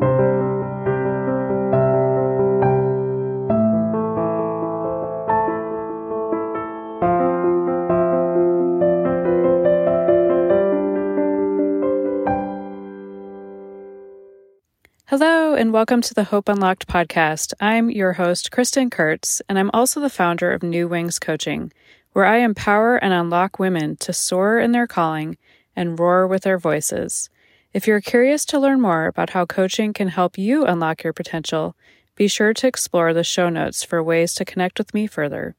[0.00, 0.14] Hello,
[15.54, 17.52] and welcome to the Hope Unlocked podcast.
[17.60, 21.72] I'm your host, Kristin Kurtz, and I'm also the founder of New Wings Coaching,
[22.12, 25.36] where I empower and unlock women to soar in their calling
[25.74, 27.28] and roar with their voices.
[27.78, 31.76] If you're curious to learn more about how coaching can help you unlock your potential,
[32.16, 35.54] be sure to explore the show notes for ways to connect with me further.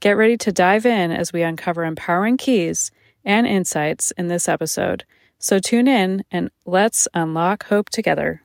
[0.00, 2.90] Get ready to dive in as we uncover empowering keys
[3.22, 5.04] and insights in this episode.
[5.38, 8.40] So tune in and let's unlock hope together.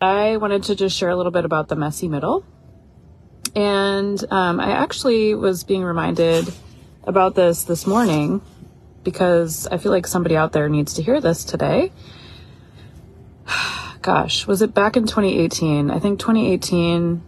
[0.00, 2.46] I wanted to just share a little bit about the messy middle.
[3.56, 6.54] And um, I actually was being reminded
[7.02, 8.40] about this this morning
[9.02, 11.90] because I feel like somebody out there needs to hear this today.
[14.02, 15.90] Gosh, was it back in 2018?
[15.90, 17.22] I think 2018,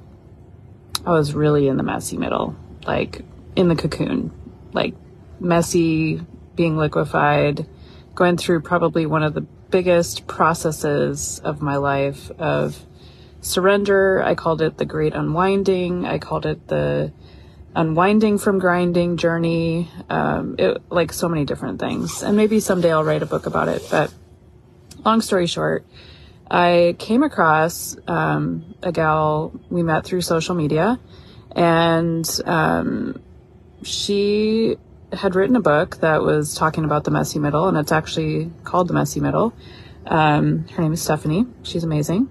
[1.05, 2.57] I was really in the messy middle,
[2.87, 3.23] like
[3.55, 4.33] in the cocoon,
[4.73, 4.95] like
[5.39, 6.23] messy,
[6.55, 7.67] being liquefied,
[8.15, 12.79] going through probably one of the biggest processes of my life of
[13.43, 14.23] surrender.
[14.23, 16.07] I called it the great unwinding.
[16.07, 17.13] I called it the
[17.75, 19.91] unwinding from grinding journey.
[20.09, 22.23] Um, it, like so many different things.
[22.23, 23.87] And maybe someday I'll write a book about it.
[23.91, 24.13] But
[25.05, 25.85] long story short,
[26.53, 31.01] I came across um, a gal we met through social media,
[31.57, 33.23] and um,
[33.83, 34.77] she
[35.15, 38.89] had written a book that was talking about the messy middle, and it's actually called
[38.89, 39.55] The Messy Middle.
[40.07, 41.47] Um, her name is Stephanie.
[41.63, 42.31] She's amazing.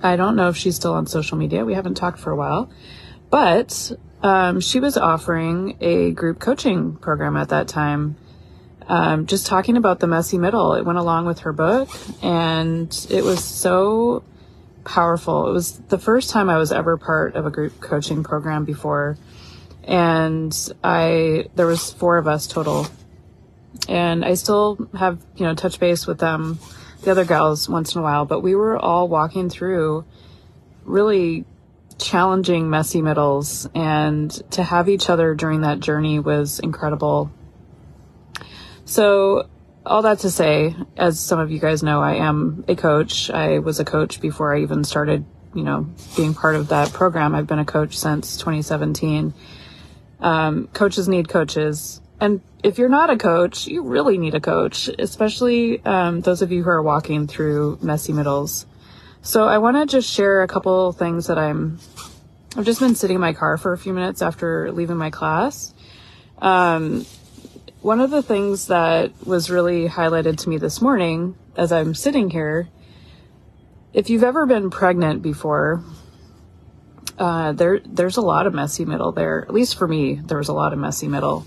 [0.00, 1.64] I don't know if she's still on social media.
[1.64, 2.70] We haven't talked for a while,
[3.30, 3.90] but
[4.22, 8.16] um, she was offering a group coaching program at that time.
[8.88, 10.74] Um, just talking about the messy middle.
[10.74, 11.90] It went along with her book,
[12.22, 14.24] and it was so
[14.84, 15.48] powerful.
[15.48, 19.18] It was the first time I was ever part of a group coaching program before
[19.88, 22.86] and I there was four of us total,
[23.88, 26.58] and I still have you know touch base with them,
[27.02, 30.04] the other gals once in a while, but we were all walking through
[30.84, 31.46] really
[31.98, 37.28] challenging messy middles and to have each other during that journey was incredible
[38.88, 39.48] so
[39.86, 43.58] all that to say as some of you guys know i am a coach i
[43.58, 47.46] was a coach before i even started you know being part of that program i've
[47.46, 49.32] been a coach since 2017
[50.20, 52.00] um, coaches need coaches.
[52.20, 56.50] And if you're not a coach, you really need a coach, especially um, those of
[56.50, 58.66] you who are walking through messy middles.
[59.22, 61.78] So I want to just share a couple things that I'm.
[62.56, 65.74] I've just been sitting in my car for a few minutes after leaving my class.
[66.38, 67.04] Um,
[67.80, 72.30] one of the things that was really highlighted to me this morning as I'm sitting
[72.30, 72.68] here,
[73.92, 75.82] if you've ever been pregnant before,
[77.18, 79.42] uh, there there's a lot of messy middle there.
[79.42, 81.46] At least for me, there was a lot of messy middle.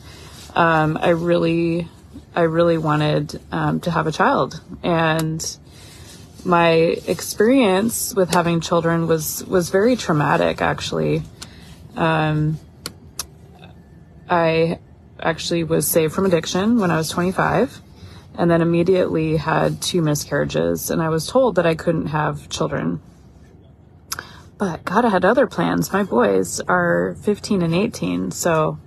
[0.55, 1.87] Um, I really
[2.35, 5.57] I really wanted um, to have a child, and
[6.43, 6.71] my
[7.07, 10.61] experience with having children was was very traumatic.
[10.61, 11.23] Actually,
[11.95, 12.59] um,
[14.29, 14.79] I
[15.21, 17.81] actually was saved from addiction when I was 25
[18.35, 23.01] and then immediately had two miscarriages and I was told that I couldn't have children
[24.61, 25.91] but God, had other plans.
[25.91, 28.77] My boys are 15 and 18, so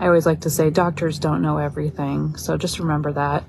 [0.00, 2.34] I always like to say doctors don't know everything.
[2.36, 3.44] So just remember that.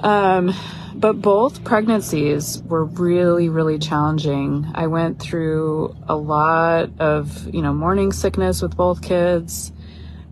[0.00, 0.52] Um,
[0.92, 4.66] but both pregnancies were really, really challenging.
[4.74, 9.70] I went through a lot of, you know, morning sickness with both kids.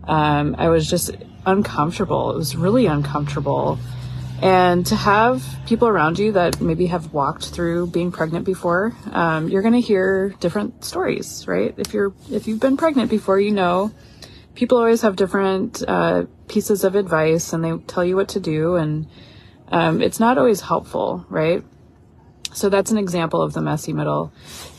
[0.03, 1.11] Um, I was just
[1.45, 2.31] uncomfortable.
[2.31, 3.79] It was really uncomfortable.
[4.41, 9.49] And to have people around you that maybe have walked through being pregnant before um,
[9.49, 11.75] you're going to hear different stories right?
[11.77, 13.91] If you're if you've been pregnant before you know
[14.55, 18.75] people always have different uh, pieces of advice and they tell you what to do
[18.77, 19.07] and
[19.67, 21.63] um, it's not always helpful right?
[22.51, 24.33] So that's an example of the messy middle.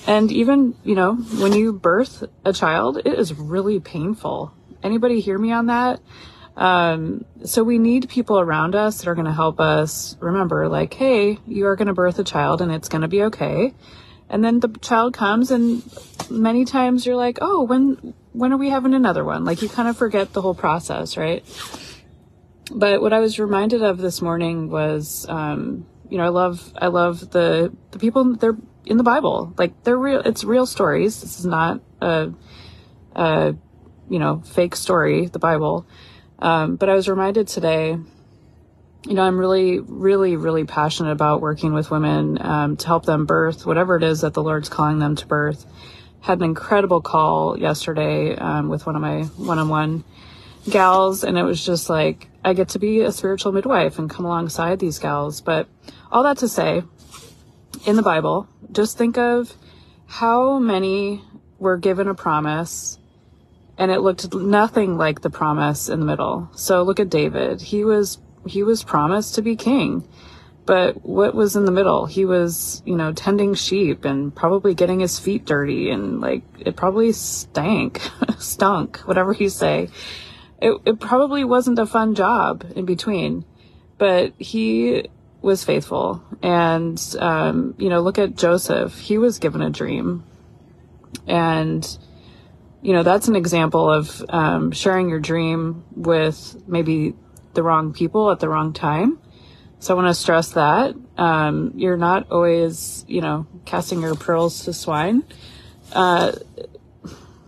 [0.08, 4.52] And even you know when you birth a child it is really painful
[4.82, 6.00] anybody hear me on that
[6.56, 10.92] um, so we need people around us that are going to help us remember, like,
[10.94, 13.72] hey, you are going to birth a child and it's going to be okay.
[14.28, 15.82] And then the child comes and
[16.30, 19.44] many times you're like, oh, when, when are we having another one?
[19.44, 21.44] Like you kind of forget the whole process, right?
[22.70, 26.88] But what I was reminded of this morning was, um, you know, I love, I
[26.88, 28.56] love the, the people, they're
[28.86, 29.54] in the Bible.
[29.58, 31.20] Like they're real, it's real stories.
[31.20, 32.32] This is not a,
[33.14, 33.54] a,
[34.12, 35.86] you know, fake story, the Bible.
[36.38, 37.96] Um, but I was reminded today
[39.06, 43.26] you know, I'm really, really, really passionate about working with women um, to help them
[43.26, 45.66] birth whatever it is that the Lord's calling them to birth.
[46.20, 50.04] Had an incredible call yesterday um, with one of my one-on-one
[50.70, 54.24] gals, and it was just like I get to be a spiritual midwife and come
[54.24, 55.40] alongside these gals.
[55.40, 55.66] But
[56.12, 56.84] all that to say,
[57.84, 59.52] in the Bible, just think of
[60.06, 61.22] how many
[61.58, 62.98] were given a promise
[63.82, 66.48] and it looked nothing like the promise in the middle.
[66.54, 67.60] So look at David.
[67.60, 70.06] He was he was promised to be king.
[70.64, 72.06] But what was in the middle?
[72.06, 76.76] He was, you know, tending sheep and probably getting his feet dirty and like it
[76.76, 78.00] probably stank,
[78.38, 79.88] stunk, whatever you say.
[80.60, 83.44] It, it probably wasn't a fun job in between,
[83.98, 85.08] but he
[85.40, 86.22] was faithful.
[86.40, 88.96] And, um, you know, look at Joseph.
[88.96, 90.22] He was given a dream.
[91.26, 91.84] And,
[92.82, 97.14] you know, that's an example of um, sharing your dream with maybe
[97.54, 99.18] the wrong people at the wrong time.
[99.78, 104.64] So I want to stress that um, you're not always, you know, casting your pearls
[104.64, 105.24] to swine.
[105.92, 106.32] Uh,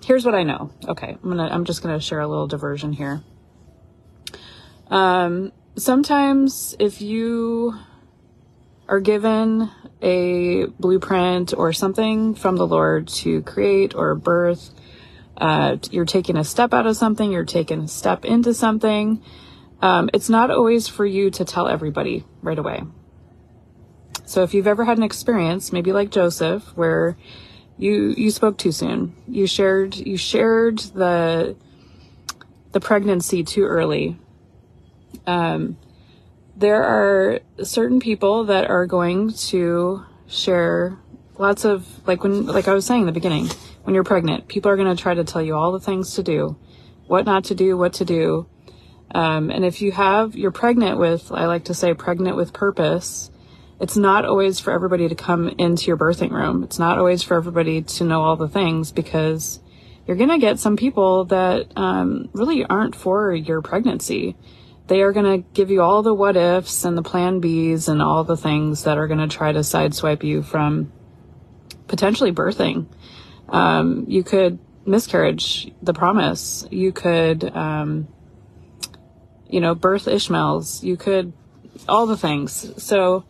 [0.04, 0.70] here's what I know.
[0.86, 1.48] Okay, I'm gonna.
[1.48, 3.22] I'm just gonna share a little diversion here.
[4.88, 7.74] Um, sometimes if you
[8.88, 9.70] are given
[10.02, 14.70] a blueprint or something from the Lord to create or birth,
[15.36, 19.22] uh, you're taking a step out of something, you're taking a step into something
[19.84, 22.84] um, it's not always for you to tell everybody right away.
[24.24, 27.18] So if you've ever had an experience, maybe like Joseph, where
[27.76, 31.54] you you spoke too soon, you shared you shared the
[32.72, 34.16] the pregnancy too early.
[35.26, 35.76] Um,
[36.56, 40.98] there are certain people that are going to share
[41.38, 43.48] lots of like when like I was saying in the beginning,
[43.82, 46.22] when you're pregnant, people are going to try to tell you all the things to
[46.22, 46.56] do,
[47.06, 48.46] what not to do, what to do.
[49.14, 53.30] Um, and if you have, you're pregnant with, I like to say, pregnant with purpose,
[53.80, 56.64] it's not always for everybody to come into your birthing room.
[56.64, 59.60] It's not always for everybody to know all the things because
[60.06, 64.36] you're going to get some people that um, really aren't for your pregnancy.
[64.86, 68.02] They are going to give you all the what ifs and the plan Bs and
[68.02, 70.92] all the things that are going to try to sideswipe you from
[71.86, 72.86] potentially birthing.
[73.48, 76.66] Um, you could miscarriage the promise.
[76.70, 78.08] You could, um,
[79.48, 80.82] you know, birth Ishmaels.
[80.82, 81.32] You could,
[81.88, 82.82] all the things.
[82.82, 83.24] So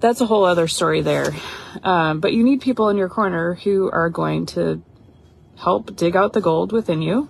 [0.00, 1.34] that's a whole other story there.
[1.82, 4.82] Um, but you need people in your corner who are going to
[5.56, 7.28] help dig out the gold within you,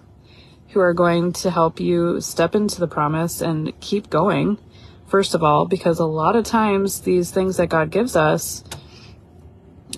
[0.69, 4.59] who are going to help you step into the promise and keep going.
[5.07, 8.63] First of all, because a lot of times these things that God gives us,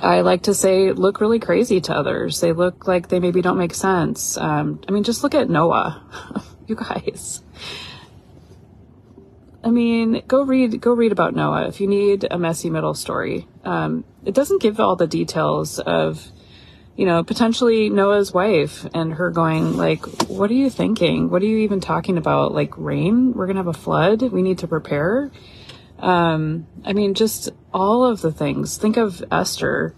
[0.03, 2.41] I like to say, look really crazy to others.
[2.41, 4.37] They look like they maybe don't make sense.
[4.37, 6.03] Um, I mean, just look at Noah.
[6.67, 7.43] you guys.
[9.63, 13.47] I mean, go read go read about Noah if you need a messy middle story.
[13.65, 16.27] Um, it doesn't give all the details of,
[16.97, 21.29] you know, potentially Noah's wife and her going like, "What are you thinking?
[21.29, 22.55] What are you even talking about?
[22.55, 23.35] Like rain?
[23.35, 24.23] We're gonna have a flood.
[24.23, 25.31] We need to prepare."
[26.01, 28.79] Um, I mean, just all of the things.
[28.79, 29.95] Think of Esther.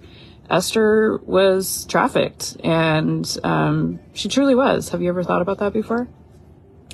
[0.50, 4.90] Esther was trafficked, and um, she truly was.
[4.90, 6.08] Have you ever thought about that before?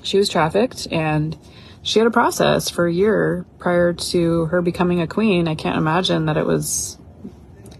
[0.03, 1.37] She was trafficked, and
[1.83, 5.49] she had a process for a year prior to her becoming a queen.
[5.49, 6.99] I can't imagine that it was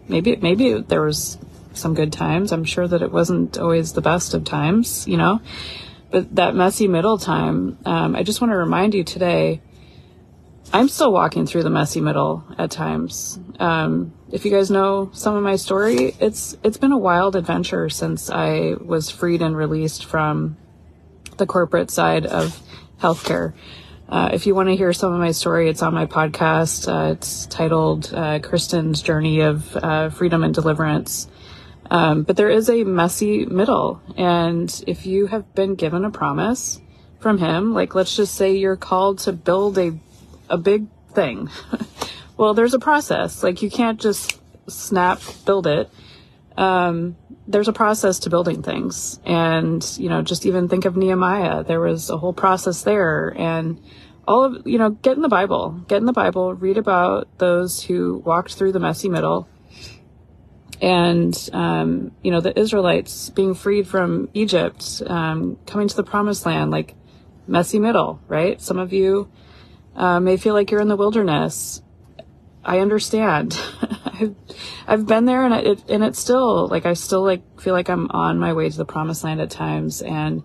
[0.09, 1.39] maybe maybe there was
[1.75, 2.53] some good times.
[2.53, 5.41] I'm sure that it wasn't always the best of times, you know.
[6.11, 9.61] But that messy middle time, um, I just want to remind you today.
[10.73, 13.39] I'm still walking through the messy middle at times.
[13.59, 17.89] Um, if you guys know some of my story, it's it's been a wild adventure
[17.89, 20.57] since I was freed and released from
[21.39, 22.61] the corporate side of
[23.01, 23.55] healthcare.
[24.09, 26.89] Uh, if you want to hear some of my story, it's on my podcast.
[26.89, 31.29] Uh, it's titled uh, Kristin's Journey of uh, Freedom and Deliverance.
[31.91, 34.03] Um, but there is a messy middle.
[34.17, 36.81] And if you have been given a promise
[37.21, 39.99] from him, like let's just say you're called to build a,
[40.49, 41.51] a big thing.
[42.37, 43.43] well, there's a process.
[43.43, 44.41] Like you can't just
[44.71, 45.91] snap, build it.
[46.57, 49.21] Um, there's a process to building things.
[49.25, 51.65] And, you know, just even think of Nehemiah.
[51.65, 53.33] There was a whole process there.
[53.37, 53.81] And
[54.27, 57.83] all of, you know, get in the Bible, get in the Bible, read about those
[57.83, 59.49] who walked through the messy middle.
[60.81, 66.45] And, um, you know, the Israelites being freed from Egypt, um, coming to the promised
[66.45, 66.95] land, like
[67.47, 68.61] messy middle, right?
[68.61, 69.31] Some of you
[69.99, 71.83] uh, may feel like you're in the wilderness.
[72.65, 73.61] I understand.
[74.07, 74.37] I've,
[74.87, 78.11] I've been there and it, and it's still like, I still like feel like I'm
[78.11, 80.01] on my way to the promised land at times.
[80.03, 80.45] And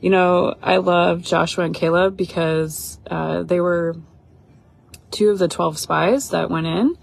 [0.00, 3.96] You know, I love Joshua and Caleb because uh, they were
[5.10, 6.96] two of the 12 spies that went in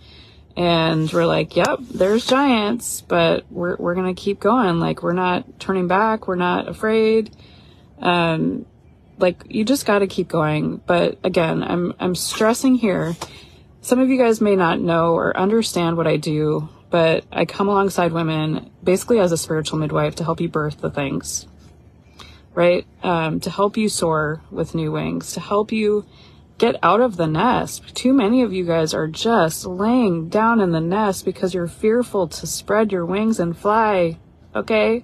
[0.55, 4.79] and we're like, yep, there's giants, but we're, we're going to keep going.
[4.79, 6.29] Like, we're not turning back.
[6.29, 7.35] We're not afraid.
[7.99, 8.65] Um,
[9.17, 10.77] like, you just got to keep going.
[10.85, 13.15] But again, I'm, I'm stressing here.
[13.81, 17.67] Some of you guys may not know or understand what I do, but I come
[17.67, 21.47] alongside women basically as a spiritual midwife to help you birth the things,
[22.53, 22.85] right?
[23.03, 26.05] Um, to help you soar with new wings, to help you
[26.57, 27.95] get out of the nest.
[27.95, 32.27] Too many of you guys are just laying down in the nest because you're fearful
[32.29, 34.17] to spread your wings and fly.
[34.55, 35.03] Okay?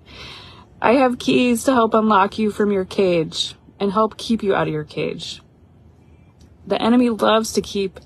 [0.82, 4.68] I have keys to help unlock you from your cage and help keep you out
[4.68, 5.42] of your cage.
[6.68, 8.00] The enemy loves to keep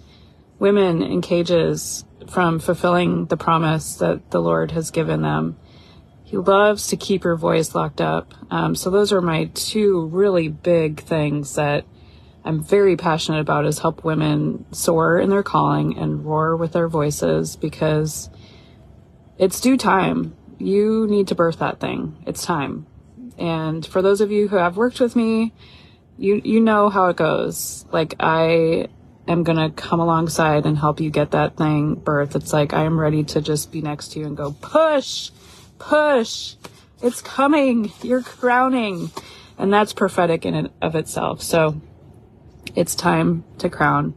[0.57, 5.57] women in cages from fulfilling the promise that the Lord has given them.
[6.23, 8.33] He loves to keep your voice locked up.
[8.49, 11.85] Um, so those are my two really big things that
[12.45, 16.87] I'm very passionate about is help women soar in their calling and roar with their
[16.87, 18.29] voices because
[19.37, 20.37] it's due time.
[20.57, 22.23] You need to birth that thing.
[22.25, 22.87] It's time.
[23.37, 25.53] And for those of you who have worked with me,
[26.17, 27.85] you you know how it goes.
[27.91, 28.87] Like I
[29.27, 32.35] am going to come alongside and help you get that thing birth.
[32.35, 35.31] It's like I am ready to just be next to you and go push,
[35.79, 36.55] push.
[37.01, 37.91] It's coming.
[38.01, 39.11] You're crowning.
[39.57, 41.41] And that's prophetic in and of itself.
[41.41, 41.81] So
[42.75, 44.15] it's time to crown.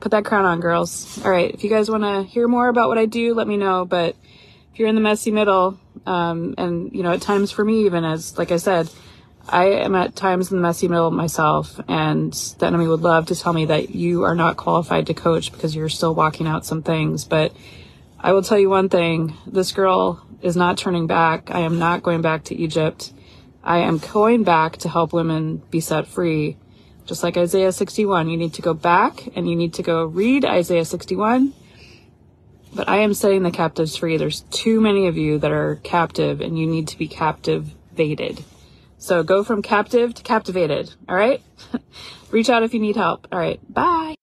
[0.00, 1.20] Put that crown on, girls.
[1.24, 1.50] All right.
[1.52, 3.84] If you guys want to hear more about what I do, let me know.
[3.84, 4.16] But
[4.72, 8.04] if you're in the messy middle, um, and you know, at times for me, even
[8.04, 8.90] as, like I said,
[9.48, 13.36] I am at times in the messy middle myself, and the enemy would love to
[13.36, 16.82] tell me that you are not qualified to coach because you're still walking out some
[16.82, 17.24] things.
[17.24, 17.52] But
[18.18, 21.50] I will tell you one thing this girl is not turning back.
[21.50, 23.12] I am not going back to Egypt.
[23.62, 26.56] I am going back to help women be set free
[27.06, 28.28] just like Isaiah 61.
[28.28, 31.54] You need to go back and you need to go read Isaiah 61.
[32.74, 34.16] But I am setting the captives free.
[34.16, 38.44] There's too many of you that are captive and you need to be captivated.
[38.98, 40.92] So go from captive to captivated.
[41.08, 41.42] All right.
[42.30, 43.28] Reach out if you need help.
[43.30, 43.60] All right.
[43.72, 44.15] Bye.